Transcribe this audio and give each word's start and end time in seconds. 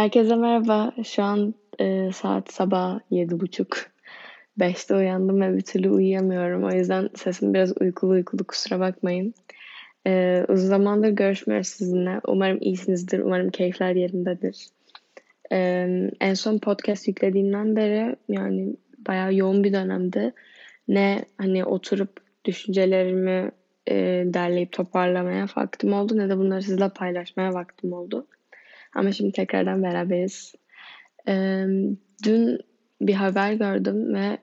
Herkese 0.00 0.36
merhaba. 0.36 0.92
Şu 1.04 1.22
an 1.22 1.54
e, 1.80 2.12
saat 2.12 2.52
sabah 2.52 3.00
yedi 3.10 3.40
buçuk. 3.40 3.76
Beşte 4.56 4.96
uyandım 4.96 5.40
ve 5.40 5.56
bir 5.56 5.60
türlü 5.60 5.90
uyuyamıyorum. 5.90 6.64
O 6.64 6.70
yüzden 6.70 7.10
sesim 7.14 7.54
biraz 7.54 7.72
uykulu 7.80 8.10
uykulu 8.10 8.44
kusura 8.44 8.80
bakmayın. 8.80 9.34
E, 10.06 10.44
uzun 10.48 10.68
zamandır 10.68 11.08
görüşmüyoruz 11.08 11.68
sizinle. 11.68 12.20
Umarım 12.26 12.58
iyisinizdir. 12.60 13.18
Umarım 13.18 13.50
keyifler 13.50 13.94
yerindedir. 13.94 14.66
E, 15.52 15.58
en 16.20 16.34
son 16.34 16.58
podcast 16.58 17.08
yüklediğimden 17.08 17.76
beri 17.76 18.16
yani 18.28 18.76
bayağı 19.08 19.34
yoğun 19.34 19.64
bir 19.64 19.72
dönemdi. 19.72 20.32
Ne 20.88 21.24
hani 21.38 21.64
oturup 21.64 22.20
düşüncelerimi 22.44 23.50
e, 23.88 23.94
derleyip 24.26 24.72
toparlamaya 24.72 25.46
vaktim 25.56 25.92
oldu 25.92 26.16
ne 26.16 26.28
de 26.28 26.38
bunları 26.38 26.62
sizle 26.62 26.88
paylaşmaya 26.88 27.54
vaktim 27.54 27.92
oldu. 27.92 28.26
Ama 28.94 29.12
şimdi 29.12 29.32
tekrardan 29.32 29.82
beraberiz. 29.82 30.54
Ee, 31.28 31.64
dün 32.24 32.58
bir 33.00 33.14
haber 33.14 33.52
gördüm 33.52 34.14
ve 34.14 34.38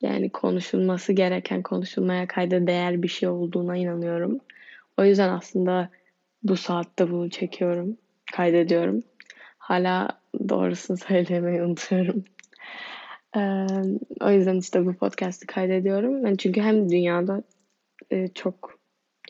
yani 0.00 0.30
konuşulması 0.30 1.12
gereken, 1.12 1.62
konuşulmaya 1.62 2.26
kayda 2.26 2.66
değer 2.66 3.02
bir 3.02 3.08
şey 3.08 3.28
olduğuna 3.28 3.76
inanıyorum. 3.76 4.40
O 4.98 5.04
yüzden 5.04 5.28
aslında 5.28 5.88
bu 6.42 6.56
saatte 6.56 7.10
bunu 7.10 7.30
çekiyorum, 7.30 7.96
kaydediyorum. 8.32 9.02
Hala 9.58 10.08
doğrusunu 10.48 10.96
söylemeyi 11.08 11.62
unutuyorum. 11.62 12.24
Ee, 13.36 13.66
o 14.20 14.30
yüzden 14.30 14.56
işte 14.56 14.86
bu 14.86 14.94
podcast'i 14.94 15.46
kaydediyorum. 15.46 16.26
Yani 16.26 16.38
çünkü 16.38 16.60
hem 16.60 16.90
dünyada 16.90 17.42
e, 18.10 18.28
çok 18.28 18.78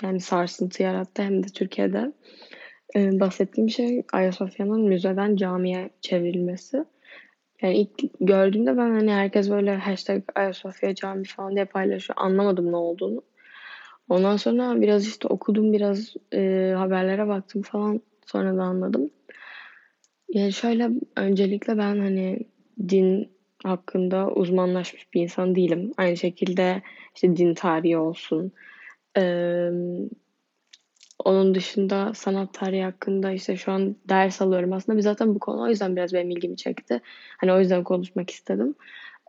yani 0.02 0.20
sarsıntı 0.20 0.82
yarattı 0.82 1.22
hem 1.22 1.42
de 1.42 1.48
Türkiye'de. 1.48 2.12
Ee, 2.96 3.20
bahsettiğim 3.20 3.70
şey 3.70 4.02
Ayasofya'nın 4.12 4.80
müzeden 4.80 5.36
camiye 5.36 5.90
çevrilmesi. 6.00 6.84
Yani 7.62 7.76
ilk 7.76 8.10
gördüğümde 8.20 8.76
ben 8.76 8.90
hani 8.90 9.12
herkes 9.12 9.50
böyle 9.50 9.76
hashtag 9.76 10.22
Ayasofya 10.34 10.94
cami 10.94 11.24
falan 11.24 11.54
diye 11.54 11.64
paylaşıyor. 11.64 12.18
Anlamadım 12.20 12.72
ne 12.72 12.76
olduğunu. 12.76 13.22
Ondan 14.08 14.36
sonra 14.36 14.80
biraz 14.80 15.06
işte 15.06 15.28
okudum 15.28 15.72
biraz 15.72 16.14
e, 16.34 16.72
haberlere 16.76 17.28
baktım 17.28 17.62
falan 17.62 18.00
sonra 18.26 18.56
da 18.56 18.62
anladım. 18.62 19.10
Yani 20.28 20.52
şöyle 20.52 20.90
öncelikle 21.16 21.78
ben 21.78 21.98
hani 21.98 22.38
din 22.88 23.28
hakkında 23.64 24.30
uzmanlaşmış 24.30 25.14
bir 25.14 25.22
insan 25.22 25.54
değilim. 25.54 25.92
Aynı 25.96 26.16
şekilde 26.16 26.82
işte 27.14 27.36
din 27.36 27.54
tarihi 27.54 27.96
olsun, 27.96 28.52
onun 31.24 31.54
dışında 31.54 32.14
sanat 32.14 32.54
tarihi 32.54 32.82
hakkında 32.82 33.32
işte 33.32 33.56
şu 33.56 33.72
an 33.72 33.96
ders 34.08 34.42
alıyorum. 34.42 34.72
Aslında 34.72 34.98
bir 34.98 35.02
zaten 35.02 35.34
bu 35.34 35.38
konu 35.38 35.62
o 35.62 35.68
yüzden 35.68 35.96
biraz 35.96 36.12
benim 36.12 36.30
ilgimi 36.30 36.56
çekti. 36.56 37.00
Hani 37.38 37.52
o 37.52 37.60
yüzden 37.60 37.84
konuşmak 37.84 38.30
istedim. 38.30 38.74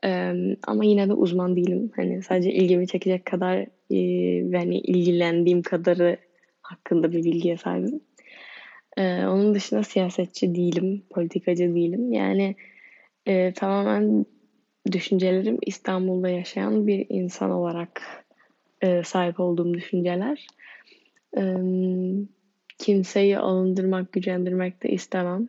Ee, 0.05 0.33
ama 0.67 0.85
yine 0.85 1.09
de 1.09 1.13
uzman 1.13 1.55
değilim. 1.55 1.91
Hani 1.95 2.23
sadece 2.23 2.52
ilgimi 2.53 2.88
çekecek 2.88 3.25
kadar 3.25 3.58
e, 3.91 3.97
ve 4.52 4.58
hani 4.58 4.80
ilgilendiğim 4.80 5.61
kadarı 5.61 6.17
hakkında 6.61 7.11
bir 7.11 7.23
bilgiye 7.23 7.58
sahibim. 7.58 8.02
Ee, 8.97 9.25
onun 9.25 9.55
dışında 9.55 9.83
siyasetçi 9.83 10.55
değilim, 10.55 11.03
politikacı 11.09 11.75
değilim. 11.75 12.11
Yani 12.11 12.55
e, 13.25 13.53
tamamen 13.53 14.25
düşüncelerim 14.91 15.57
İstanbul'da 15.61 16.30
yaşayan 16.30 16.88
bir 16.88 17.05
insan 17.09 17.52
olarak 17.52 18.02
e, 18.81 19.03
sahip 19.03 19.39
olduğum 19.39 19.73
düşünceler 19.73 20.47
kimseyi 22.77 23.37
alındırmak, 23.37 24.11
gücendirmek 24.11 24.83
de 24.83 24.89
istemem. 24.89 25.47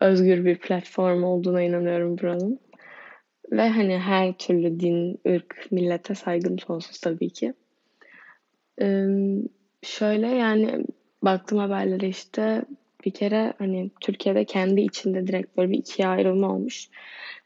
Özgür 0.00 0.44
bir 0.44 0.58
platform 0.58 1.22
olduğuna 1.24 1.62
inanıyorum 1.62 2.18
buranın. 2.18 2.60
Ve 3.52 3.68
hani 3.68 3.98
her 3.98 4.32
türlü 4.32 4.80
din, 4.80 5.20
ırk, 5.28 5.68
millete 5.70 6.14
saygım 6.14 6.58
sonsuz 6.58 7.00
tabii 7.00 7.30
ki. 7.30 7.54
şöyle 9.82 10.26
yani 10.26 10.84
baktım 11.22 11.58
haberlere 11.58 12.08
işte 12.08 12.64
bir 13.04 13.10
kere 13.10 13.52
hani 13.58 13.90
Türkiye'de 14.00 14.44
kendi 14.44 14.80
içinde 14.80 15.26
direkt 15.26 15.56
böyle 15.56 15.70
bir 15.70 15.78
ikiye 15.78 16.08
ayrılma 16.08 16.54
olmuş. 16.54 16.88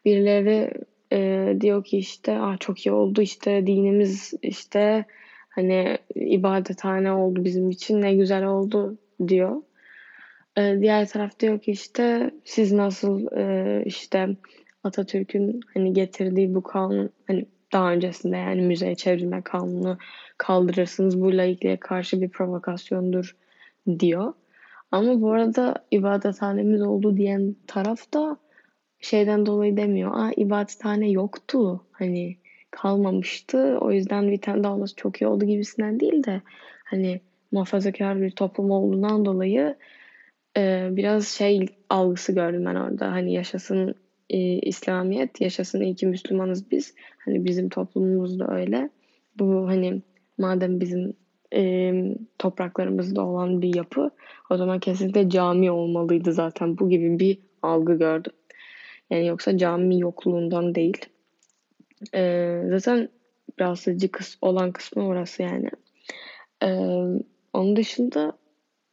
Birileri 0.05 0.71
e, 1.13 1.53
diyor 1.61 1.85
ki 1.85 1.99
işte 1.99 2.39
ah 2.39 2.61
çok 2.61 2.87
iyi 2.87 2.93
oldu 2.93 3.23
işte 3.23 3.67
dinimiz 3.67 4.35
işte 4.43 5.05
Hani 5.59 5.99
ibadethane 6.15 7.13
oldu 7.13 7.45
bizim 7.45 7.71
için 7.71 8.03
ne 8.03 8.15
güzel 8.15 8.47
oldu 8.47 8.99
diyor. 9.29 9.63
Ee, 10.59 10.77
diğer 10.81 11.09
taraf 11.09 11.41
diyor 11.41 11.59
ki 11.59 11.71
işte 11.71 12.31
siz 12.45 12.73
nasıl 12.73 13.37
e, 13.37 13.83
işte 13.85 14.29
Atatürk'ün 14.85 15.61
hani 15.75 15.93
getirdiği 15.93 16.55
bu 16.55 16.63
kanun 16.63 17.11
hani 17.27 17.47
daha 17.73 17.93
öncesinde 17.93 18.37
yani 18.37 18.63
müzeye 18.63 18.95
çevrilme 18.95 19.43
kanunu 19.43 19.99
kaldırırsınız 20.37 21.21
bu 21.21 21.37
laikliğe 21.37 21.77
karşı 21.77 22.21
bir 22.21 22.29
provokasyondur 22.29 23.37
diyor. 23.99 24.33
Ama 24.91 25.21
bu 25.21 25.31
arada 25.31 25.75
ibadethanemiz 25.91 26.83
oldu 26.83 27.17
diyen 27.17 27.57
taraf 27.67 28.15
da 28.15 28.37
şeyden 29.01 29.47
dolayı 29.47 29.77
demiyor. 29.77 30.11
Aa 30.15 30.33
ibadethane 30.37 31.11
yoktu. 31.11 31.85
Hani 31.93 32.37
kalmamıştı. 32.71 33.79
O 33.81 33.93
yüzden 33.93 34.31
bir 34.31 34.41
tane 34.41 34.65
daha 34.65 34.75
olması 34.75 34.97
çok 34.97 35.23
iyi 35.23 35.27
oldu 35.27 35.45
gibisinden 35.45 36.01
değil 36.01 36.25
de 36.25 36.43
hani 36.85 37.21
muhafazakar 37.53 38.21
bir 38.23 38.31
toplum 38.31 38.71
olduğundan 38.71 39.25
dolayı 39.25 39.77
e, 40.57 40.89
biraz 40.91 41.29
şey 41.29 41.67
algısı 41.91 42.33
gördüm 42.33 42.65
ben 42.65 42.75
orada. 42.75 43.13
Hani 43.13 43.33
yaşasın 43.33 43.95
e, 44.31 44.39
İslamiyet, 44.39 45.41
yaşasın 45.41 45.81
iyi 45.81 45.95
ki 45.95 46.07
Müslümanız 46.07 46.71
biz. 46.71 46.95
Hani 47.25 47.45
bizim 47.45 47.69
toplumumuz 47.69 48.39
da 48.39 48.55
öyle. 48.55 48.91
Bu 49.39 49.69
hani 49.69 50.03
madem 50.39 50.81
bizim 50.81 51.15
e, 51.55 51.93
topraklarımızda 52.39 53.27
olan 53.27 53.63
bir 53.63 53.75
yapı 53.75 54.11
o 54.51 54.57
zaman 54.57 54.81
kesinlikle 54.81 55.31
cami 55.31 55.71
olmalıydı 55.71 56.33
zaten. 56.33 56.79
Bu 56.79 56.89
gibi 56.89 57.19
bir 57.19 57.39
algı 57.63 57.95
gördüm. 57.95 58.33
Yani 59.11 59.27
yoksa 59.27 59.59
cami 59.59 60.01
yokluğundan 60.01 60.75
değil. 60.75 61.07
Ee, 62.15 62.63
zaten 62.69 63.09
rahatsız 63.61 64.11
kıs 64.13 64.37
olan 64.43 64.73
kısmı 64.73 65.07
orası 65.07 65.43
yani. 65.43 65.71
Ee, 66.63 66.69
onun 67.53 67.77
dışında 67.77 68.33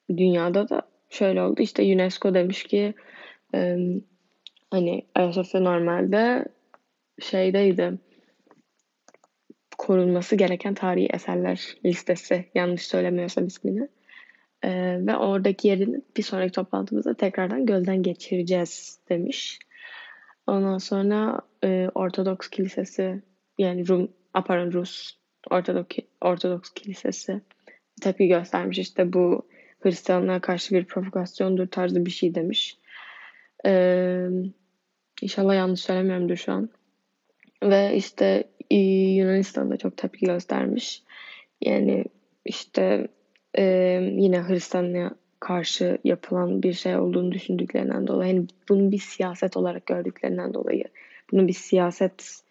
dünyada 0.09 0.69
da 0.69 0.81
şöyle 1.09 1.41
oldu. 1.41 1.61
İşte 1.61 1.93
UNESCO 1.93 2.33
demiş 2.33 2.63
ki 2.63 2.93
e, 3.55 3.77
hani 4.71 5.05
Ayasofya 5.15 5.61
normalde 5.61 6.45
şeydeydi 7.19 7.93
korunması 9.77 10.35
gereken 10.35 10.73
tarihi 10.73 11.07
eserler 11.13 11.77
listesi 11.85 12.45
yanlış 12.55 12.87
söylemiyorsam 12.87 13.47
ismini. 13.47 13.87
Ee, 14.63 14.97
ve 15.07 15.17
oradaki 15.17 15.67
yerini 15.67 16.01
bir 16.17 16.23
sonraki 16.23 16.51
toplantımızda 16.51 17.13
tekrardan 17.13 17.65
gözden 17.65 18.03
geçireceğiz 18.03 18.99
demiş. 19.09 19.59
Ondan 20.47 20.77
sonra 20.77 21.41
e, 21.63 21.89
Ortodoks 21.95 22.49
Kilisesi 22.49 23.21
yani 23.57 23.87
Rum, 23.87 24.11
Aparan 24.33 24.71
Rus 24.71 25.17
Ortodoks, 25.51 25.97
Ortodoks 26.21 26.69
Kilisesi 26.73 27.41
tepki 28.01 28.27
göstermiş. 28.27 28.77
işte 28.77 29.13
bu 29.13 29.47
Hristiyanlığa 29.79 30.39
karşı 30.39 30.75
bir 30.75 30.85
provokasyondur 30.85 31.67
tarzı 31.67 32.05
bir 32.05 32.11
şey 32.11 32.35
demiş. 32.35 32.77
Ee, 33.65 34.27
inşallah 35.21 35.55
yanlış 35.55 35.79
söylemiyorumdur 35.79 36.35
şu 36.35 36.51
an. 36.51 36.69
Ve 37.63 37.95
işte 37.95 38.43
Yunanistan 38.71 39.71
da 39.71 39.77
çok 39.77 39.97
tepki 39.97 40.25
göstermiş. 40.25 41.03
Yani 41.61 42.05
işte 42.45 43.07
e, 43.57 43.63
yine 44.11 44.41
Hristiyanlığa 44.41 45.11
karşı 45.45 45.97
yapılan 46.03 46.63
bir 46.63 46.73
şey 46.73 46.97
olduğunu 46.97 47.31
düşündüklerinden 47.31 48.07
dolayı 48.07 48.35
yani 48.35 48.47
bunu 48.69 48.91
bir 48.91 48.97
siyaset 48.97 49.57
olarak 49.57 49.85
gördüklerinden 49.85 50.53
dolayı 50.53 50.83
bunun 51.31 51.47
bir 51.47 51.53
siyaset 51.53 52.41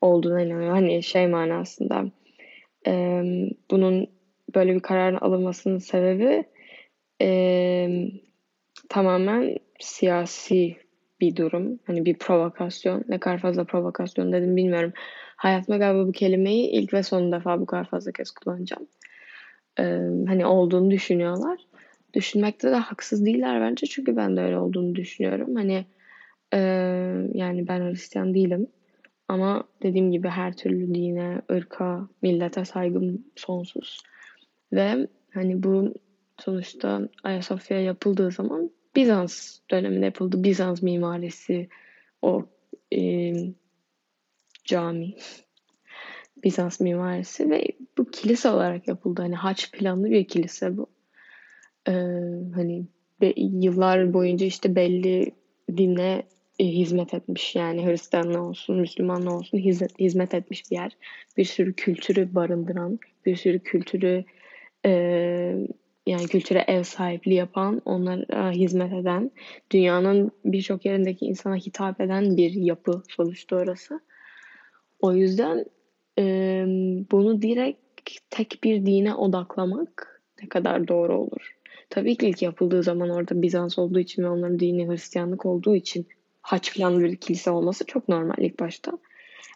olduğuna 0.00 0.42
inanıyor. 0.42 0.70
Hani 0.70 1.02
şey 1.02 1.26
manasında 1.26 2.04
e, 2.86 3.22
bunun 3.70 4.06
böyle 4.54 4.74
bir 4.74 4.80
kararın 4.80 5.16
alınmasının 5.16 5.78
sebebi 5.78 6.44
e, 7.22 7.28
tamamen 8.88 9.56
siyasi 9.80 10.76
bir 11.20 11.36
durum. 11.36 11.78
Hani 11.86 12.04
bir 12.04 12.18
provokasyon. 12.18 13.04
Ne 13.08 13.20
kadar 13.20 13.38
fazla 13.38 13.64
provokasyon 13.64 14.32
dedim 14.32 14.56
bilmiyorum. 14.56 14.92
Hayatımda 15.36 15.78
galiba 15.78 16.08
bu 16.08 16.12
kelimeyi 16.12 16.70
ilk 16.70 16.94
ve 16.94 17.02
son 17.02 17.32
defa 17.32 17.60
bu 17.60 17.66
kadar 17.66 17.84
fazla 17.84 18.12
kez 18.12 18.30
kullanacağım. 18.30 18.86
Ee, 19.78 19.82
hani 20.26 20.46
olduğunu 20.46 20.90
düşünüyorlar 20.90 21.58
düşünmekte 22.16 22.70
de 22.70 22.74
haksız 22.74 23.26
değiller 23.26 23.60
bence. 23.60 23.86
Çünkü 23.86 24.16
ben 24.16 24.36
de 24.36 24.40
öyle 24.40 24.58
olduğunu 24.58 24.94
düşünüyorum. 24.94 25.54
Hani 25.54 25.86
e, 26.52 26.58
yani 27.34 27.68
ben 27.68 27.80
Hristiyan 27.80 28.34
değilim. 28.34 28.66
Ama 29.28 29.64
dediğim 29.82 30.12
gibi 30.12 30.28
her 30.28 30.56
türlü 30.56 30.94
dine, 30.94 31.42
ırka, 31.50 32.08
millete 32.22 32.64
saygım 32.64 33.24
sonsuz. 33.36 34.02
Ve 34.72 35.08
hani 35.34 35.62
bu 35.62 35.94
sonuçta 36.38 37.08
Ayasofya 37.24 37.80
yapıldığı 37.80 38.30
zaman 38.30 38.70
Bizans 38.96 39.58
döneminde 39.70 40.04
yapıldı. 40.04 40.44
Bizans 40.44 40.82
mimarisi 40.82 41.68
o 42.22 42.46
e, 42.94 43.32
cami. 44.64 45.14
Bizans 46.44 46.80
mimarisi 46.80 47.50
ve 47.50 47.64
bu 47.98 48.10
kilise 48.10 48.48
olarak 48.48 48.88
yapıldı. 48.88 49.22
Hani 49.22 49.36
haç 49.36 49.72
planlı 49.72 50.10
bir 50.10 50.28
kilise 50.28 50.76
bu. 50.76 50.95
Ee, 51.88 51.92
hani 52.54 52.84
be, 53.20 53.32
yıllar 53.36 54.12
boyunca 54.12 54.46
işte 54.46 54.74
belli 54.76 55.32
dine 55.76 56.22
e, 56.58 56.64
hizmet 56.64 57.14
etmiş. 57.14 57.54
Yani 57.54 57.86
Hristiyanlı 57.86 58.42
olsun, 58.42 58.76
Müslümanlı 58.76 59.34
olsun 59.34 59.58
hizmet, 59.58 60.00
hizmet 60.00 60.34
etmiş 60.34 60.70
bir 60.70 60.76
yer. 60.76 60.96
Bir 61.36 61.44
sürü 61.44 61.74
kültürü 61.74 62.34
barındıran, 62.34 62.98
bir 63.26 63.36
sürü 63.36 63.58
kültürü 63.58 64.24
e, 64.86 64.90
yani 66.06 66.26
kültüre 66.26 66.64
ev 66.68 66.82
sahipliği 66.82 67.34
yapan, 67.34 67.82
onlara 67.84 68.50
hizmet 68.50 68.92
eden, 68.92 69.30
dünyanın 69.70 70.30
birçok 70.44 70.84
yerindeki 70.84 71.26
insana 71.26 71.56
hitap 71.56 72.00
eden 72.00 72.36
bir 72.36 72.52
yapı 72.52 73.02
sonuçta 73.08 73.56
orası. 73.56 74.00
O 75.00 75.12
yüzden 75.12 75.64
e, 76.18 76.24
bunu 77.10 77.42
direkt 77.42 78.10
tek 78.30 78.58
bir 78.64 78.86
dine 78.86 79.14
odaklamak 79.14 80.22
ne 80.42 80.48
kadar 80.48 80.88
doğru 80.88 81.18
olur? 81.18 81.55
Tabii 81.90 82.16
ki 82.16 82.28
ilk 82.28 82.42
yapıldığı 82.42 82.82
zaman 82.82 83.10
orada 83.10 83.42
Bizans 83.42 83.78
olduğu 83.78 83.98
için 83.98 84.22
ve 84.22 84.28
onların 84.28 84.60
dini 84.60 84.88
Hristiyanlık 84.88 85.46
olduğu 85.46 85.76
için 85.76 86.06
haç 86.42 86.74
planlı 86.74 87.00
bir 87.00 87.16
kilise 87.16 87.50
olması 87.50 87.86
çok 87.86 88.08
normal 88.08 88.34
ilk 88.38 88.60
başta. 88.60 88.92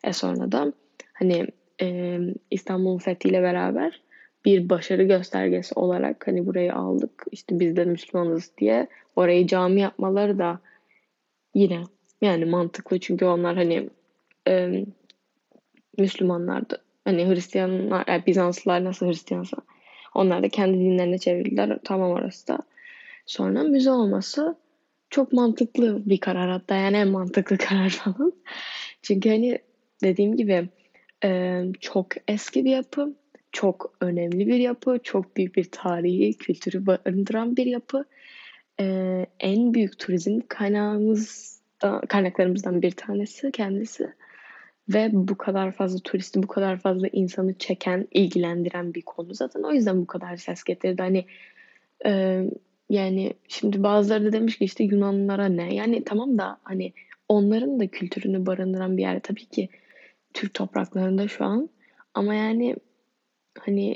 E 0.05 0.13
sonra 0.13 0.53
da 0.53 0.73
hani 1.13 1.47
e, 1.83 2.19
İstanbul'un 2.51 2.99
fethiyle 2.99 3.43
beraber 3.43 4.01
bir 4.45 4.69
başarı 4.69 5.03
göstergesi 5.03 5.75
olarak 5.75 6.27
hani 6.27 6.47
burayı 6.47 6.75
aldık 6.75 7.25
işte 7.33 7.61
biz 7.61 7.77
de 7.77 7.85
Müslümanız 7.85 8.51
diye 8.59 8.87
orayı 9.17 9.47
cami 9.47 9.81
yapmaları 9.81 10.39
da 10.39 10.61
yine 11.55 11.83
yani 12.21 12.45
mantıklı 12.45 13.01
çünkü 13.01 13.25
onlar 13.25 13.57
hani 13.57 13.91
e, 14.49 14.85
Müslümanlardı. 15.99 16.83
Hani 17.05 17.29
Hristiyanlar, 17.29 18.05
yani 18.09 18.27
Bizanslılar 18.27 18.85
nasıl 18.85 19.07
Hristiyansa 19.07 19.57
onlar 20.15 20.43
da 20.43 20.49
kendi 20.49 20.79
dinlerine 20.79 21.19
çevirdiler. 21.19 21.79
Tamam 21.85 22.11
orası 22.11 22.49
da. 22.49 22.59
Sonra 23.27 23.63
müze 23.63 23.91
olması 23.91 24.57
çok 25.11 25.33
mantıklı 25.33 26.03
bir 26.07 26.19
karar 26.19 26.51
hatta 26.51 26.75
yani 26.75 26.97
en 26.97 27.09
mantıklı 27.09 27.59
karar 27.59 27.91
falan. 27.91 28.33
Çünkü 29.03 29.29
hani 29.29 29.59
dediğim 30.03 30.37
gibi 30.37 30.69
çok 31.81 32.07
eski 32.29 32.65
bir 32.65 32.71
yapı, 32.71 33.15
çok 33.53 33.93
önemli 34.01 34.47
bir 34.47 34.59
yapı, 34.59 34.99
çok 35.03 35.37
büyük 35.37 35.57
bir 35.57 35.65
tarihi, 35.65 36.35
kültürü 36.35 36.87
barındıran 36.87 37.57
bir 37.57 37.67
yapı. 37.67 38.05
En 39.41 39.75
büyük 39.75 39.99
turizm 39.99 40.41
kaynağımız 40.49 41.51
kaynaklarımızdan 42.09 42.83
bir 42.83 42.91
tanesi 42.91 43.53
kendisi 43.53 44.13
ve 44.89 45.09
bu 45.13 45.37
kadar 45.37 45.73
fazla 45.73 45.99
turisti, 45.99 46.43
bu 46.43 46.47
kadar 46.47 46.79
fazla 46.79 47.09
insanı 47.09 47.55
çeken, 47.55 48.09
ilgilendiren 48.11 48.95
bir 48.95 49.03
konu 49.03 49.35
zaten. 49.35 49.63
O 49.63 49.73
yüzden 49.73 50.03
bu 50.03 50.07
kadar 50.07 50.37
ses 50.37 50.63
getirdi. 50.63 51.03
Hani 51.03 51.25
e, 52.07 52.43
yani 52.91 53.35
şimdi 53.49 53.83
bazıları 53.83 54.25
da 54.25 54.33
demiş 54.33 54.59
ki 54.59 54.65
işte 54.65 54.85
Yunanlılara 54.85 55.47
ne? 55.47 55.75
Yani 55.75 56.05
tamam 56.05 56.39
da 56.39 56.59
hani 56.63 56.93
onların 57.29 57.81
da 57.81 57.87
kültürünü 57.87 58.47
barındıran 58.47 58.97
bir 58.97 59.03
yer 59.03 59.21
tabii 59.21 59.47
ki 59.47 59.69
Türk 60.35 60.55
topraklarında 60.55 61.29
şu 61.29 61.45
an. 61.45 61.69
Ama 62.15 62.35
yani 62.35 62.77
hani 63.59 63.95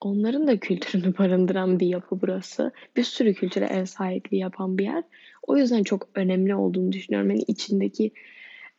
onların 0.00 0.46
da 0.46 0.58
kültürünü 0.58 1.14
barındıran 1.18 1.80
bir 1.80 1.86
yapı 1.86 2.20
burası. 2.20 2.72
Bir 2.96 3.02
sürü 3.02 3.34
kültüre 3.34 3.64
ev 3.64 3.84
sahipliği 3.84 4.38
yapan 4.38 4.78
bir 4.78 4.84
yer. 4.84 5.04
O 5.42 5.56
yüzden 5.56 5.82
çok 5.82 6.08
önemli 6.14 6.54
olduğunu 6.54 6.92
düşünüyorum. 6.92 7.30
Yani 7.30 7.42
içindeki 7.46 8.10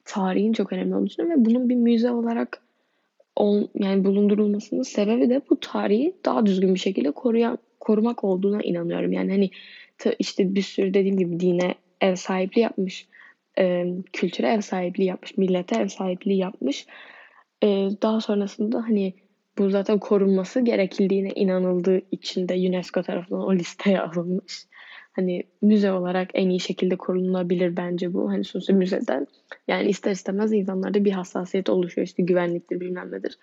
tarihin 0.06 0.54
çok 0.54 0.74
önemli 0.74 0.96
olduğunu 0.96 1.30
ve 1.30 1.46
bunun 1.46 1.70
bir 1.70 1.76
müze 1.76 2.12
olarak 2.12 2.62
ol, 3.36 3.68
yani 3.76 4.04
bulundurulmasının 4.04 4.82
sebebi 4.82 5.30
de 5.30 5.42
bu 5.50 5.60
tarihi 5.60 6.16
daha 6.26 6.46
düzgün 6.46 6.74
bir 6.74 6.80
şekilde 6.80 7.12
koruyan, 7.12 7.58
korumak 7.80 8.24
olduğuna 8.24 8.62
inanıyorum. 8.62 9.12
Yani 9.12 9.32
hani 9.32 9.50
işte 10.20 10.56
bir 10.56 10.62
sürü 10.62 10.94
dediğim 10.94 11.18
gibi 11.18 11.40
dine 11.40 11.76
ev 12.02 12.16
sahipliği 12.16 12.62
yapmış, 12.62 13.08
e, 13.60 13.86
kültüre 14.14 14.48
ev 14.48 14.62
sahipliği 14.62 15.06
yapmış, 15.06 15.38
millete 15.38 15.76
ev 15.76 15.88
sahipliği 15.88 16.38
yapmış. 16.38 16.86
E, 17.64 17.68
daha 18.02 18.22
sonrasında 18.22 18.84
hani 18.84 19.14
bu 19.58 19.70
zaten 19.70 20.00
korunması 20.00 20.60
gerekildiğine 20.60 21.30
inanıldığı 21.30 22.02
için 22.12 22.50
de 22.50 22.54
UNESCO 22.54 23.04
tarafından 23.04 23.42
o 23.42 23.56
listeye 23.56 24.02
alınmış 24.02 24.66
hani 25.16 25.44
müze 25.62 25.92
olarak 25.92 26.30
en 26.34 26.50
iyi 26.50 26.60
şekilde 26.60 26.96
korunabilir 26.96 27.78
bence 27.78 28.14
bu. 28.14 28.30
Hani 28.30 28.44
sonuçta 28.44 28.74
müzeden 28.74 29.28
yani 29.68 29.90
ister 29.90 30.12
istemez 30.12 30.54
insanlarda 30.54 31.06
bir 31.06 31.12
hassasiyet 31.12 31.70
oluşuyor. 31.70 32.08
işte 32.08 32.24
güvenliktir 32.24 32.80
bilmem 32.80 33.12
nedir. 33.12 33.38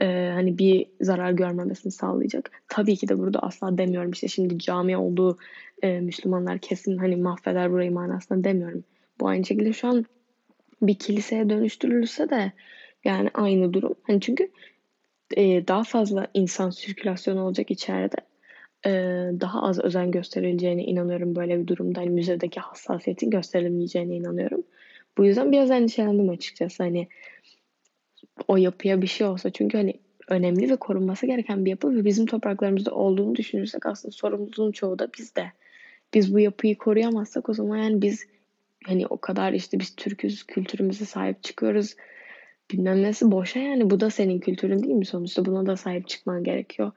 Ee, 0.00 0.30
hani 0.34 0.58
bir 0.58 0.86
zarar 1.00 1.32
görmemesini 1.32 1.92
sağlayacak. 1.92 2.50
Tabii 2.68 2.96
ki 2.96 3.08
de 3.08 3.18
burada 3.18 3.38
asla 3.38 3.78
demiyorum 3.78 4.10
işte 4.10 4.28
şimdi 4.28 4.58
cami 4.58 4.96
olduğu 4.96 5.38
e, 5.82 6.00
Müslümanlar 6.00 6.58
kesin 6.58 6.98
hani 6.98 7.16
mahveder 7.16 7.72
burayı 7.72 7.92
manasında 7.92 8.44
demiyorum. 8.44 8.84
Bu 9.20 9.28
aynı 9.28 9.44
şekilde 9.44 9.72
şu 9.72 9.88
an 9.88 10.04
bir 10.82 10.94
kiliseye 10.94 11.50
dönüştürülürse 11.50 12.30
de 12.30 12.52
yani 13.04 13.30
aynı 13.34 13.72
durum. 13.72 13.94
Hani 14.02 14.20
çünkü 14.20 14.50
e, 15.36 15.68
daha 15.68 15.84
fazla 15.84 16.26
insan 16.34 16.70
sirkülasyonu 16.70 17.42
olacak 17.42 17.70
içeride 17.70 18.16
daha 19.40 19.62
az 19.62 19.78
özen 19.78 20.10
gösterileceğine 20.10 20.84
inanıyorum 20.84 21.36
böyle 21.36 21.60
bir 21.60 21.66
durumda. 21.66 22.00
Hani 22.00 22.10
müzedeki 22.10 22.60
hassasiyetin 22.60 23.30
gösterilmeyeceğine 23.30 24.16
inanıyorum. 24.16 24.62
Bu 25.18 25.24
yüzden 25.24 25.52
biraz 25.52 25.70
endişelendim 25.70 26.28
açıkçası. 26.28 26.82
Hani 26.82 27.08
o 28.48 28.56
yapıya 28.56 29.02
bir 29.02 29.06
şey 29.06 29.26
olsa 29.26 29.50
çünkü 29.50 29.78
hani 29.78 29.94
önemli 30.28 30.70
ve 30.70 30.76
korunması 30.76 31.26
gereken 31.26 31.64
bir 31.64 31.70
yapı 31.70 31.96
ve 31.96 32.04
bizim 32.04 32.26
topraklarımızda 32.26 32.90
olduğunu 32.90 33.34
düşünürsek 33.34 33.86
aslında 33.86 34.12
sorumluluğun 34.12 34.72
çoğu 34.72 34.98
da 34.98 35.08
bizde. 35.18 35.52
Biz 36.14 36.34
bu 36.34 36.38
yapıyı 36.38 36.78
koruyamazsak 36.78 37.48
o 37.48 37.54
zaman 37.54 37.76
yani 37.76 38.02
biz 38.02 38.26
hani 38.84 39.06
o 39.06 39.16
kadar 39.16 39.52
işte 39.52 39.80
biz 39.80 39.96
Türk'üz, 39.96 40.42
kültürümüze 40.42 41.04
sahip 41.04 41.42
çıkıyoruz. 41.42 41.96
Bilmem 42.72 43.02
nesi 43.02 43.30
boşa 43.30 43.60
yani 43.60 43.90
bu 43.90 44.00
da 44.00 44.10
senin 44.10 44.38
kültürün 44.38 44.82
değil 44.82 44.94
mi 44.94 45.06
sonuçta 45.06 45.44
buna 45.44 45.66
da 45.66 45.76
sahip 45.76 46.08
çıkman 46.08 46.44
gerekiyor. 46.44 46.92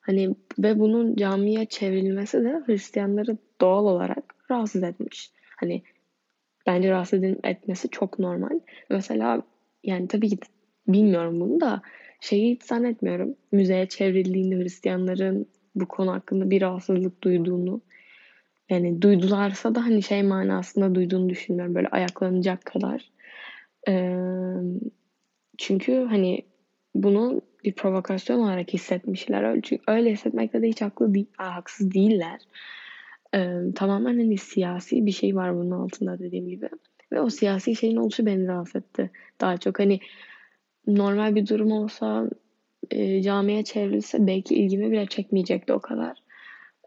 Hani 0.00 0.34
ve 0.58 0.78
bunun 0.78 1.16
camiye 1.16 1.66
çevrilmesi 1.66 2.44
de 2.44 2.62
Hristiyanları 2.66 3.36
doğal 3.60 3.84
olarak 3.84 4.34
rahatsız 4.50 4.82
etmiş. 4.82 5.30
Hani 5.56 5.82
bence 6.66 6.90
rahatsız 6.90 7.24
etmesi 7.44 7.88
çok 7.88 8.18
normal. 8.18 8.60
Mesela 8.90 9.42
yani 9.84 10.08
tabii 10.08 10.28
ki 10.28 10.38
bilmiyorum 10.88 11.40
bunu 11.40 11.60
da 11.60 11.82
şeyi 12.20 12.54
hiç 12.54 12.62
zannetmiyorum. 12.62 13.34
Müzeye 13.52 13.86
çevrildiğinde 13.86 14.56
Hristiyanların 14.56 15.46
bu 15.74 15.88
konu 15.88 16.12
hakkında 16.12 16.50
bir 16.50 16.62
rahatsızlık 16.62 17.22
duyduğunu 17.22 17.80
yani 18.70 19.02
duydularsa 19.02 19.74
da 19.74 19.84
hani 19.84 20.02
şey 20.02 20.22
manasında 20.22 20.94
duyduğunu 20.94 21.28
düşünmüyorum. 21.28 21.74
Böyle 21.74 21.88
ayaklanacak 21.88 22.64
kadar. 22.64 23.10
Ee, 23.88 24.16
çünkü 25.58 26.06
hani 26.10 26.42
bunu 26.94 27.42
bir 27.64 27.72
provokasyon 27.72 28.38
olarak 28.38 28.72
hissetmişler. 28.72 29.60
Çünkü 29.62 29.82
öyle 29.88 30.12
hissetmekte 30.12 30.62
de 30.62 30.68
hiç 30.68 30.82
haklı 30.82 31.14
değil, 31.14 31.26
haksız 31.36 31.94
değiller. 31.94 32.40
Ee, 33.34 33.56
tamamen 33.74 34.18
hani 34.18 34.38
siyasi 34.38 35.06
bir 35.06 35.12
şey 35.12 35.36
var 35.36 35.56
bunun 35.56 35.70
altında 35.70 36.18
dediğim 36.18 36.48
gibi. 36.48 36.68
Ve 37.12 37.20
o 37.20 37.30
siyasi 37.30 37.76
şeyin 37.76 37.96
oluşu 37.96 38.26
beni 38.26 38.46
rahatsız 38.46 38.76
etti. 38.76 39.10
Daha 39.40 39.56
çok 39.56 39.78
hani 39.78 40.00
normal 40.86 41.34
bir 41.34 41.46
durum 41.46 41.72
olsa 41.72 42.30
e, 42.90 43.22
camiye 43.22 43.64
çevrilse 43.64 44.26
belki 44.26 44.54
ilgimi 44.54 44.90
bile 44.90 45.06
çekmeyecekti 45.06 45.72
o 45.72 45.80
kadar. 45.80 46.18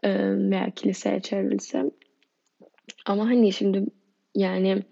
E, 0.02 0.10
veya 0.50 0.70
kiliseye 0.70 1.20
çevrilse. 1.20 1.90
Ama 3.06 3.26
hani 3.26 3.52
şimdi 3.52 3.86
yani 4.34 4.82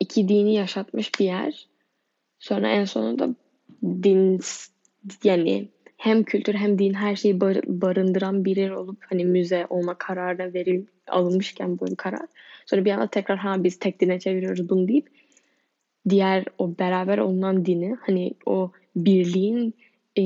iki 0.00 0.28
dini 0.28 0.54
yaşatmış 0.54 1.20
bir 1.20 1.24
yer. 1.24 1.68
Sonra 2.38 2.68
en 2.68 2.84
sonunda 2.84 3.34
din 3.82 4.38
yani 5.24 5.68
hem 5.96 6.22
kültür 6.22 6.54
hem 6.54 6.78
din 6.78 6.94
her 6.94 7.16
şeyi 7.16 7.40
bar, 7.40 7.56
barındıran 7.66 8.44
bir 8.44 8.56
yer 8.56 8.70
olup 8.70 8.98
hani 9.08 9.24
müze 9.24 9.66
olma 9.70 9.94
kararına 9.94 10.54
veril 10.54 10.86
alınmışken 11.08 11.78
bu 11.78 11.96
karar. 11.96 12.26
Sonra 12.66 12.84
bir 12.84 12.90
anda 12.90 13.06
tekrar 13.06 13.38
ha 13.38 13.64
biz 13.64 13.78
tek 13.78 14.00
dine 14.00 14.20
çeviriyoruz 14.20 14.68
bunu 14.68 14.88
deyip 14.88 15.08
diğer 16.08 16.44
o 16.58 16.78
beraber 16.78 17.18
olunan 17.18 17.66
dini 17.66 17.96
hani 18.00 18.34
o 18.46 18.72
birliğin 18.96 19.74
e, 20.16 20.22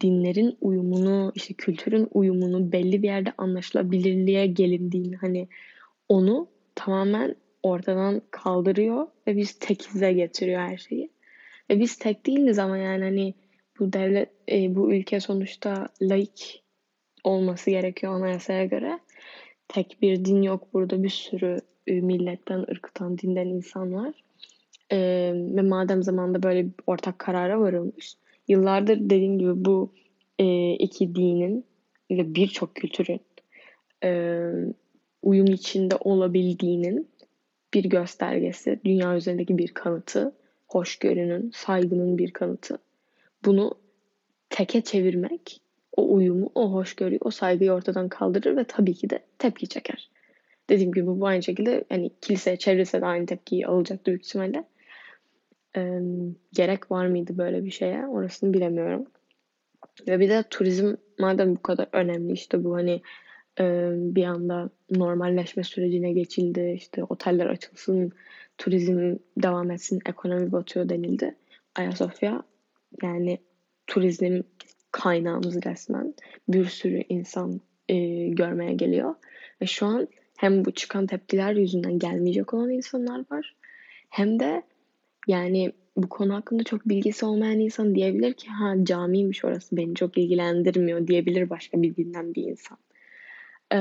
dinlerin 0.00 0.56
uyumunu 0.60 1.32
işte 1.34 1.54
kültürün 1.54 2.08
uyumunu 2.10 2.72
belli 2.72 3.02
bir 3.02 3.08
yerde 3.08 3.32
anlaşılabilirliğe 3.38 4.46
gelindiğini 4.46 5.16
hani 5.16 5.48
onu 6.08 6.48
tamamen 6.74 7.34
ortadan 7.62 8.22
kaldırıyor 8.30 9.06
ve 9.26 9.36
biz 9.36 9.58
tekize 9.58 10.12
getiriyor 10.12 10.60
her 10.60 10.76
şeyi. 10.76 11.10
Ve 11.70 11.80
biz 11.80 11.96
tek 11.96 12.26
değiliz 12.26 12.58
ama 12.58 12.78
yani 12.78 13.04
hani 13.04 13.34
bu 13.80 13.92
devlet, 13.92 14.28
e, 14.50 14.74
bu 14.74 14.92
ülke 14.94 15.20
sonuçta 15.20 15.88
laik 16.02 16.62
olması 17.24 17.70
gerekiyor 17.70 18.14
anayasaya 18.14 18.64
göre. 18.64 18.98
tek 19.68 19.98
bir 20.02 20.24
din 20.24 20.42
yok 20.42 20.68
burada 20.72 21.02
bir 21.02 21.08
sürü 21.08 21.58
e, 21.86 22.00
milletten, 22.00 22.58
ırktan, 22.58 23.18
dinden 23.18 23.46
insan 23.46 23.94
var. 23.94 24.14
E, 24.92 24.98
ve 25.34 25.62
madem 25.62 26.02
zamanda 26.02 26.42
böyle 26.42 26.64
bir 26.64 26.72
ortak 26.86 27.18
karara 27.18 27.60
varılmış, 27.60 28.14
yıllardır 28.48 29.00
dediğim 29.00 29.38
gibi 29.38 29.64
bu 29.64 29.92
e, 30.38 30.72
iki 30.72 31.14
dinin 31.14 31.64
ve 32.10 32.34
birçok 32.34 32.74
kültürün 32.74 33.20
e, 34.04 34.40
uyum 35.22 35.46
içinde 35.46 35.96
olabildiğinin 36.00 37.08
bir 37.74 37.84
göstergesi, 37.84 38.80
dünya 38.84 39.16
üzerindeki 39.16 39.58
bir 39.58 39.68
kanıtı, 39.68 40.32
hoşgörünün, 40.66 41.50
saygının 41.54 42.18
bir 42.18 42.30
kanıtı. 42.30 42.78
Bunu 43.44 43.74
teke 44.50 44.80
çevirmek 44.80 45.60
o 45.96 46.14
uyumu, 46.14 46.50
o 46.54 46.72
hoşgörüyü, 46.72 47.18
o 47.22 47.30
saygıyı 47.30 47.72
ortadan 47.72 48.08
kaldırır 48.08 48.56
ve 48.56 48.64
tabii 48.64 48.94
ki 48.94 49.10
de 49.10 49.18
tepki 49.38 49.68
çeker. 49.68 50.10
Dediğim 50.70 50.92
gibi 50.92 51.06
bu 51.06 51.26
aynı 51.26 51.42
şekilde 51.42 51.84
hani 51.88 52.10
kilise, 52.20 52.56
çevresi 52.56 53.00
de 53.00 53.06
aynı 53.06 53.26
tepkiyi 53.26 53.66
alacaktır 53.66 54.12
büyük 54.12 54.26
ihtimalle. 54.26 54.64
Ee, 55.76 56.00
gerek 56.52 56.90
var 56.90 57.06
mıydı 57.06 57.38
böyle 57.38 57.64
bir 57.64 57.70
şeye? 57.70 58.06
Orasını 58.06 58.54
bilemiyorum. 58.54 59.06
Ve 60.08 60.20
bir 60.20 60.28
de 60.28 60.44
turizm 60.50 60.94
madem 61.18 61.56
bu 61.56 61.62
kadar 61.62 61.88
önemli 61.92 62.32
işte 62.32 62.64
bu 62.64 62.74
hani 62.74 63.02
e, 63.60 63.90
bir 63.94 64.24
anda 64.24 64.70
normalleşme 64.90 65.62
sürecine 65.62 66.12
geçildi. 66.12 66.72
işte 66.76 67.04
oteller 67.04 67.46
açılsın, 67.46 68.12
turizm 68.58 69.16
devam 69.36 69.70
etsin, 69.70 70.00
ekonomi 70.06 70.52
batıyor 70.52 70.88
denildi. 70.88 71.36
Ayasofya 71.74 72.42
yani 73.02 73.38
turizm 73.86 74.40
kaynağımız 74.92 75.66
resmen. 75.66 76.14
Bir 76.48 76.64
sürü 76.64 77.04
insan 77.08 77.60
e, 77.88 78.26
görmeye 78.28 78.74
geliyor. 78.74 79.14
Ve 79.62 79.66
şu 79.66 79.86
an 79.86 80.08
hem 80.36 80.64
bu 80.64 80.70
çıkan 80.70 81.06
tepkiler 81.06 81.52
yüzünden 81.52 81.98
gelmeyecek 81.98 82.54
olan 82.54 82.70
insanlar 82.70 83.24
var. 83.30 83.54
Hem 84.10 84.40
de 84.40 84.62
yani 85.28 85.72
bu 85.96 86.08
konu 86.08 86.34
hakkında 86.34 86.64
çok 86.64 86.88
bilgisi 86.88 87.26
olmayan 87.26 87.60
insan 87.60 87.94
diyebilir 87.94 88.32
ki 88.32 88.48
ha 88.48 88.74
camiymiş 88.82 89.44
orası 89.44 89.76
beni 89.76 89.94
çok 89.94 90.18
ilgilendirmiyor 90.18 91.06
diyebilir 91.06 91.50
başka 91.50 91.82
bir 91.82 91.96
dinden 91.96 92.34
bir 92.34 92.42
insan. 92.42 92.78
Ee, 93.72 93.76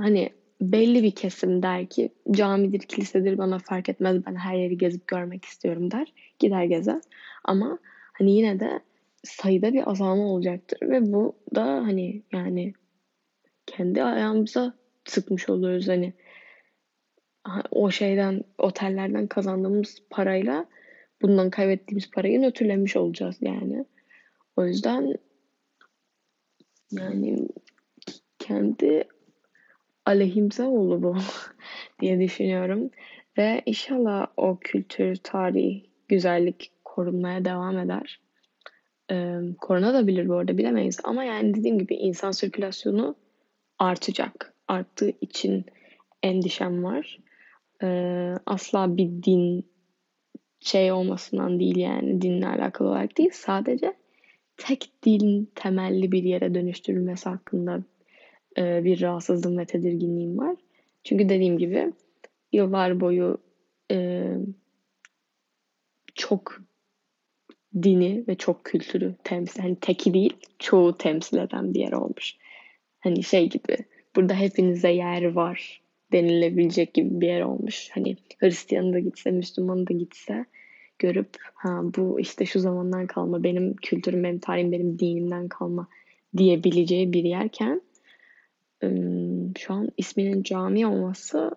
hani 0.00 0.30
belli 0.60 1.02
bir 1.02 1.10
kesim 1.10 1.62
der 1.62 1.86
ki 1.86 2.08
camidir, 2.30 2.78
kilisedir 2.78 3.38
bana 3.38 3.58
fark 3.58 3.88
etmez 3.88 4.26
ben 4.26 4.34
her 4.34 4.54
yeri 4.54 4.78
gezip 4.78 5.06
görmek 5.06 5.44
istiyorum 5.44 5.90
der. 5.90 6.12
Gider 6.38 6.64
gezer. 6.64 7.00
Ama 7.44 7.78
hani 8.22 8.36
yine 8.36 8.60
de 8.60 8.80
sayıda 9.24 9.72
bir 9.72 9.90
azalma 9.90 10.22
olacaktır 10.22 10.78
ve 10.82 11.12
bu 11.12 11.36
da 11.54 11.64
hani 11.64 12.22
yani 12.32 12.72
kendi 13.66 14.02
ayağımıza 14.02 14.74
sıkmış 15.04 15.48
oluyoruz 15.48 15.88
hani 15.88 16.12
o 17.70 17.90
şeyden 17.90 18.44
otellerden 18.58 19.26
kazandığımız 19.26 20.02
parayla 20.10 20.66
bundan 21.22 21.50
kaybettiğimiz 21.50 22.10
parayı 22.10 22.42
nötrlemiş 22.42 22.96
olacağız 22.96 23.36
yani. 23.40 23.84
O 24.56 24.66
yüzden 24.66 25.14
yani 26.92 27.48
kendi 28.38 29.04
aleyhimize 30.06 30.64
oldu 30.64 31.02
bu 31.02 31.16
diye 32.00 32.20
düşünüyorum. 32.20 32.90
Ve 33.38 33.62
inşallah 33.66 34.26
o 34.36 34.58
kültür, 34.60 35.16
tarih, 35.16 35.84
güzellik 36.08 36.72
korunmaya 36.92 37.44
devam 37.44 37.78
eder. 37.78 38.20
Ee, 39.10 39.38
korunabilir 39.60 40.28
bu 40.28 40.34
arada 40.34 40.58
bilemeyiz. 40.58 41.00
Ama 41.04 41.24
yani 41.24 41.54
dediğim 41.54 41.78
gibi 41.78 41.94
insan 41.94 42.30
sirkülasyonu 42.30 43.16
artacak. 43.78 44.54
Arttığı 44.68 45.12
için 45.20 45.64
endişem 46.22 46.84
var. 46.84 47.18
Ee, 47.82 48.34
asla 48.46 48.96
bir 48.96 49.22
din 49.22 49.66
şey 50.60 50.92
olmasından 50.92 51.60
değil 51.60 51.76
yani 51.76 52.22
dinle 52.22 52.46
alakalı 52.46 52.88
olarak 52.88 53.18
değil. 53.18 53.30
Sadece 53.32 53.94
tek 54.56 54.90
din 55.04 55.50
temelli 55.54 56.12
bir 56.12 56.22
yere 56.22 56.54
dönüştürülmesi 56.54 57.28
hakkında 57.28 57.82
e, 58.58 58.84
bir 58.84 59.00
rahatsızlığım 59.00 59.58
ve 59.58 59.64
tedirginliğim 59.64 60.38
var. 60.38 60.56
Çünkü 61.04 61.28
dediğim 61.28 61.58
gibi 61.58 61.92
yıllar 62.52 63.00
boyu 63.00 63.38
e, 63.90 64.26
çok 66.14 66.62
dini 67.82 68.24
ve 68.28 68.34
çok 68.34 68.64
kültürü 68.64 69.14
temsil, 69.24 69.60
hani 69.60 69.76
teki 69.76 70.14
değil 70.14 70.36
çoğu 70.58 70.98
temsil 70.98 71.38
eden 71.38 71.74
bir 71.74 71.80
yer 71.80 71.92
olmuş. 71.92 72.36
Hani 73.00 73.22
şey 73.22 73.48
gibi 73.48 73.76
burada 74.16 74.34
hepinize 74.34 74.90
yer 74.90 75.32
var 75.32 75.82
denilebilecek 76.12 76.94
gibi 76.94 77.20
bir 77.20 77.26
yer 77.26 77.40
olmuş. 77.40 77.90
Hani 77.92 78.16
Hristiyanı 78.38 78.92
da 78.92 78.98
gitse, 78.98 79.30
Müslümanı 79.30 79.86
da 79.86 79.92
gitse 79.94 80.44
görüp 80.98 81.28
ha 81.54 81.80
bu 81.96 82.20
işte 82.20 82.46
şu 82.46 82.60
zamandan 82.60 83.06
kalma 83.06 83.42
benim 83.42 83.76
kültürüm, 83.76 84.24
benim 84.24 84.38
tarihim, 84.38 84.72
benim 84.72 84.98
dinimden 84.98 85.48
kalma 85.48 85.88
diyebileceği 86.36 87.12
bir 87.12 87.24
yerken 87.24 87.82
şu 89.58 89.74
an 89.74 89.88
isminin 89.96 90.42
cami 90.42 90.86
olması 90.86 91.50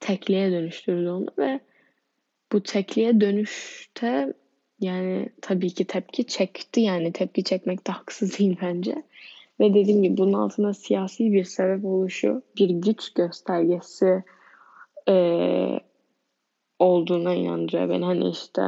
tekliğe 0.00 0.50
dönüştürdü 0.50 1.08
onu 1.08 1.26
ve 1.38 1.60
bu 2.52 2.62
tekliğe 2.62 3.20
dönüşte 3.20 4.32
yani 4.80 5.28
tabii 5.42 5.70
ki 5.70 5.84
tepki 5.84 6.26
çekti 6.26 6.80
yani 6.80 7.12
tepki 7.12 7.44
çekmek 7.44 7.86
de 7.86 7.92
haksız 7.92 8.38
değil 8.38 8.56
bence. 8.62 9.02
Ve 9.60 9.74
dediğim 9.74 10.02
gibi 10.02 10.16
bunun 10.16 10.32
altında 10.32 10.74
siyasi 10.74 11.32
bir 11.32 11.44
sebep 11.44 11.84
oluşu, 11.84 12.42
bir 12.58 12.70
güç 12.70 13.14
göstergesi 13.14 14.24
e, 15.08 15.14
olduğuna 16.78 17.34
inandırıyor 17.34 17.88
beni. 17.88 18.04
Hani 18.04 18.30
işte 18.30 18.62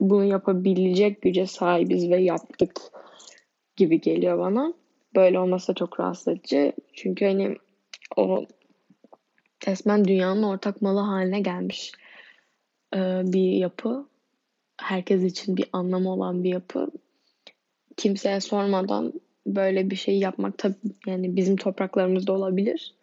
bunu 0.00 0.24
yapabilecek 0.24 1.22
güce 1.22 1.46
sahibiz 1.46 2.10
ve 2.10 2.22
yaptık 2.22 2.80
gibi 3.76 4.00
geliyor 4.00 4.38
bana. 4.38 4.74
Böyle 5.14 5.38
olması 5.38 5.68
da 5.68 5.74
çok 5.74 6.00
rahatsız 6.00 6.28
edici. 6.28 6.72
Çünkü 6.92 7.24
hani 7.24 7.56
o 8.16 8.44
resmen 9.66 10.04
dünyanın 10.04 10.42
ortak 10.42 10.82
malı 10.82 11.00
haline 11.00 11.40
gelmiş 11.40 11.92
ee, 12.94 13.22
bir 13.24 13.52
yapı. 13.52 14.07
Herkes 14.80 15.22
için 15.22 15.56
bir 15.56 15.68
anlamı 15.72 16.12
olan 16.12 16.44
bir 16.44 16.50
yapı. 16.50 16.90
Kimseye 17.96 18.40
sormadan 18.40 19.12
böyle 19.46 19.90
bir 19.90 19.96
şey 19.96 20.18
yapmak 20.18 20.58
tabii 20.58 20.74
yani 21.06 21.36
bizim 21.36 21.56
topraklarımızda 21.56 22.32
olabilir. 22.32 22.94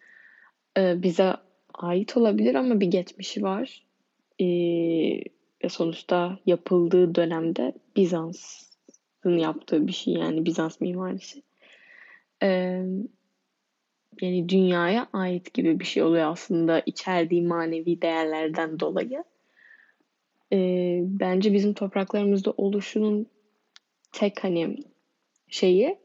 Ee, 0.78 1.02
bize 1.02 1.34
ait 1.74 2.16
olabilir 2.16 2.54
ama 2.54 2.80
bir 2.80 2.86
geçmişi 2.86 3.42
var. 3.42 3.86
Ee, 4.40 5.20
sonuçta 5.68 6.38
yapıldığı 6.46 7.14
dönemde 7.14 7.72
Bizans'ın 7.96 9.38
yaptığı 9.38 9.86
bir 9.86 9.92
şey 9.92 10.14
yani 10.14 10.44
Bizans 10.44 10.80
mimarisi 10.80 11.42
e, 12.42 12.48
yani 14.20 14.48
dünyaya 14.48 15.08
ait 15.12 15.54
gibi 15.54 15.80
bir 15.80 15.84
şey 15.84 16.02
oluyor 16.02 16.32
aslında 16.32 16.82
içerdiği 16.86 17.42
manevi 17.42 18.02
değerlerden 18.02 18.80
dolayı. 18.80 19.24
E, 20.52 20.58
bence 21.02 21.52
bizim 21.52 21.74
topraklarımızda 21.74 22.50
oluşunun 22.56 23.26
tek 24.12 24.44
hani 24.44 24.76
şeyi 25.48 25.98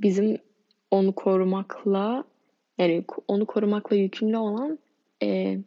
bizim 0.00 0.38
onu 0.90 1.14
korumakla 1.14 2.24
yani 2.78 3.04
onu 3.28 3.46
korumakla 3.46 3.96
yükümlü 3.96 4.36
olan 4.36 4.78
e, 5.22 5.58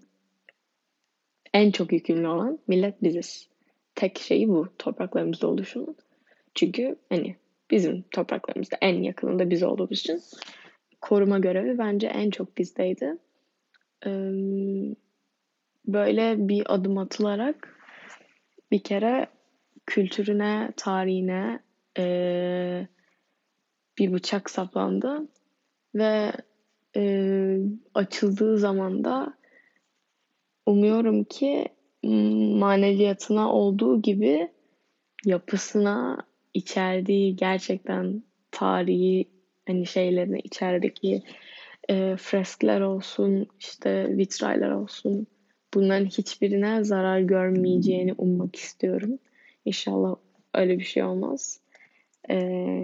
en 1.54 1.72
çok 1.72 1.92
yükümlü 1.94 2.28
olan 2.28 2.60
millet 2.68 3.04
biziz. 3.04 3.50
Tek 3.96 4.20
şeyi 4.20 4.50
bu 4.50 4.68
topraklarımızda 4.78 5.48
oluşunun. 5.48 5.96
Çünkü 6.56 6.96
hani 7.10 7.36
bizim 7.72 8.02
topraklarımızda 8.12 8.78
en 8.82 9.02
yakınında 9.04 9.50
biz 9.50 9.64
olduğumuz 9.64 10.00
için 10.00 10.22
koruma 11.02 11.40
görevi 11.40 11.78
bence 11.78 12.08
en 12.08 12.30
çok 12.30 12.58
bizdeydi. 12.58 13.18
Böyle 15.88 16.48
bir 16.48 16.74
adım 16.74 16.98
atılarak 16.98 17.80
bir 18.72 18.84
kere 18.84 19.28
kültürüne, 19.86 20.72
tarihine 20.78 21.60
bir 23.98 24.14
bıçak 24.14 24.50
saplandı 24.50 25.28
ve 25.96 26.32
açıldığı 27.94 28.58
zaman 28.58 29.04
da 29.04 29.34
umuyorum 30.66 31.24
ki 31.24 31.68
maneviyatına 32.60 33.54
olduğu 33.54 34.02
gibi 34.02 34.52
yapısına 35.26 36.18
içerdiği 36.54 37.36
gerçekten 37.36 38.24
tarihi 38.52 39.30
hani 39.68 39.86
şeylerini 39.86 40.40
içerideki 40.40 41.24
e, 41.90 42.16
freskler 42.18 42.82
olsun 42.82 43.48
işte 43.60 44.18
vitraylar 44.18 44.72
olsun 44.72 45.28
bunların 45.74 46.06
hiçbirine 46.06 46.84
zarar 46.84 47.20
görmeyeceğini 47.20 48.14
ummak 48.18 48.56
istiyorum. 48.56 49.20
İnşallah 49.66 50.16
öyle 50.54 50.80
bir 50.80 50.84
şey 50.84 51.04
olmaz. 51.04 51.60
E, 52.30 52.36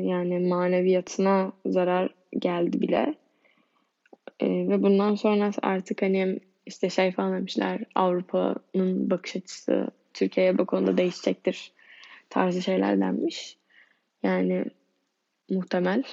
yani 0.04 0.40
maneviyatına 0.40 1.52
zarar 1.66 2.10
geldi 2.40 2.82
bile. 2.82 3.16
E, 4.40 4.48
ve 4.48 4.84
bundan 4.84 5.16
sonra 5.16 5.52
artık 5.62 6.02
hani 6.02 6.40
işte 6.66 6.90
şey 6.90 7.12
falan 7.12 7.34
demişler 7.34 7.84
Avrupa'nın 7.96 9.10
bakış 9.10 9.36
açısı 9.36 9.88
Türkiye'ye 10.14 10.58
bu 10.58 10.66
konuda 10.66 10.98
değişecektir 10.98 11.72
tarzı 12.30 12.62
şeyler 12.62 13.00
denmiş. 13.00 13.58
Yani 14.24 14.66
muhtemel. 15.50 16.04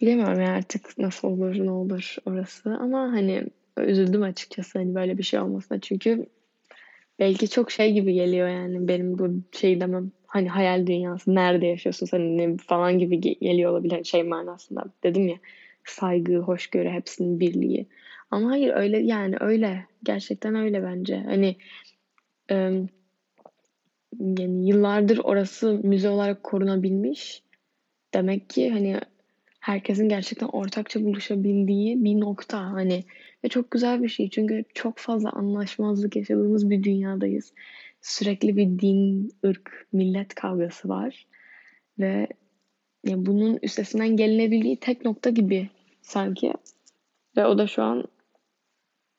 Bilemiyorum 0.00 0.40
ya 0.40 0.52
artık 0.52 0.98
nasıl 0.98 1.28
olur 1.28 1.54
ne 1.54 1.70
olur 1.70 2.16
orası 2.26 2.70
ama 2.80 2.98
hani 2.98 3.46
üzüldüm 3.78 4.22
açıkçası 4.22 4.78
hani 4.78 4.94
böyle 4.94 5.18
bir 5.18 5.22
şey 5.22 5.40
olmasına. 5.40 5.80
Çünkü 5.80 6.26
belki 7.18 7.48
çok 7.48 7.70
şey 7.70 7.92
gibi 7.92 8.12
geliyor 8.14 8.48
yani 8.48 8.88
benim 8.88 9.18
bu 9.18 9.28
şey 9.52 9.80
demem 9.80 10.12
hani 10.26 10.48
hayal 10.48 10.86
dünyası 10.86 11.34
nerede 11.34 11.66
yaşıyorsun 11.66 12.06
sen 12.06 12.38
ne 12.38 12.56
falan 12.56 12.98
gibi 12.98 13.20
geliyor 13.20 13.70
olabilir 13.72 13.92
hani 13.92 14.04
şey 14.04 14.22
manasında. 14.22 14.84
Dedim 15.04 15.28
ya 15.28 15.36
saygı 15.84 16.38
hoşgörü 16.38 16.88
hepsinin 16.88 17.40
birliği. 17.40 17.86
Ama 18.30 18.50
hayır 18.50 18.74
öyle 18.74 18.98
yani 18.98 19.36
öyle. 19.40 19.86
Gerçekten 20.02 20.54
öyle 20.54 20.82
bence. 20.82 21.16
Hani 21.16 21.56
ıı, 22.52 22.88
yani 24.20 24.68
yıllardır 24.68 25.18
orası 25.24 25.80
müze 25.82 26.08
olarak 26.08 26.42
korunabilmiş. 26.42 27.42
Demek 28.14 28.50
ki 28.50 28.70
hani 28.70 29.00
herkesin 29.64 30.08
gerçekten 30.08 30.46
ortakça 30.46 31.04
buluşabildiği 31.04 32.04
bir 32.04 32.20
nokta 32.20 32.58
hani 32.58 33.04
ve 33.44 33.48
çok 33.48 33.70
güzel 33.70 34.02
bir 34.02 34.08
şey 34.08 34.30
çünkü 34.30 34.64
çok 34.74 34.98
fazla 34.98 35.30
anlaşmazlık 35.30 36.16
yaşadığımız 36.16 36.70
bir 36.70 36.82
dünyadayız. 36.82 37.52
Sürekli 38.00 38.56
bir 38.56 38.78
din, 38.78 39.32
ırk, 39.44 39.86
millet 39.92 40.34
kavgası 40.34 40.88
var 40.88 41.26
ve 41.98 42.28
ya 43.04 43.26
bunun 43.26 43.58
üstesinden 43.62 44.16
gelinebildiği 44.16 44.76
tek 44.76 45.04
nokta 45.04 45.30
gibi 45.30 45.68
sanki 46.02 46.52
ve 47.36 47.46
o 47.46 47.58
da 47.58 47.66
şu 47.66 47.82
an 47.82 48.04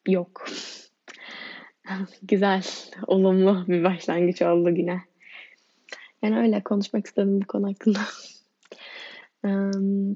yok. 0.07 0.45
güzel, 2.23 2.63
olumlu 3.07 3.65
bir 3.67 3.83
başlangıç 3.83 4.41
oldu 4.41 4.69
yine. 4.69 5.01
Yani 6.23 6.39
öyle 6.39 6.63
konuşmak 6.63 7.05
istedim 7.05 7.41
bu 7.41 7.47
konu 7.47 7.69
hakkında. 7.69 7.99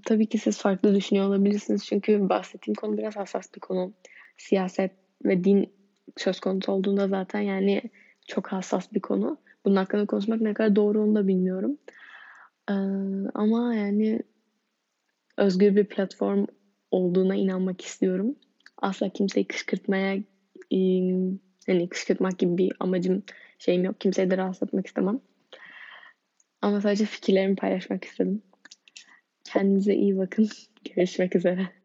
Tabii 0.05 0.27
ki 0.29 0.38
siz 0.38 0.57
farklı 0.57 0.95
düşünüyor 0.95 1.27
olabilirsiniz. 1.27 1.86
Çünkü 1.86 2.29
bahsettiğim 2.29 2.75
konu 2.75 2.98
biraz 2.98 3.15
hassas 3.15 3.45
bir 3.55 3.59
konu. 3.59 3.93
Siyaset 4.38 4.91
ve 5.25 5.43
din 5.43 5.74
söz 6.17 6.39
konusu 6.39 6.71
olduğunda 6.71 7.07
zaten 7.07 7.39
yani 7.39 7.81
çok 8.27 8.48
hassas 8.48 8.93
bir 8.93 9.00
konu. 9.00 9.38
Bunun 9.65 9.75
hakkında 9.75 10.05
konuşmak 10.05 10.41
ne 10.41 10.53
kadar 10.53 10.75
doğru 10.75 11.03
onu 11.03 11.15
da 11.15 11.27
bilmiyorum. 11.27 11.77
Ama 13.33 13.75
yani 13.75 14.19
özgür 15.38 15.75
bir 15.75 15.86
platform 15.86 16.45
olduğuna 16.91 17.36
inanmak 17.36 17.81
istiyorum. 17.81 18.36
Asla 18.77 19.09
kimseyi 19.09 19.48
kışkırtmaya 19.48 20.24
hani 21.67 21.89
kışkırtmak 21.89 22.39
gibi 22.39 22.57
bir 22.57 22.71
amacım 22.79 23.24
şeyim 23.59 23.83
yok. 23.83 24.01
Kimseyi 24.01 24.31
de 24.31 24.38
rahatsız 24.38 24.67
etmek 24.67 24.88
istemem. 24.88 25.19
Ama 26.62 26.81
sadece 26.81 27.05
fikirlerimi 27.05 27.55
paylaşmak 27.55 28.05
istedim. 28.05 28.41
Iyi 29.94 30.18
bakın. 30.18 30.50
Görüşmek 30.96 31.36
üzere. 31.36 31.78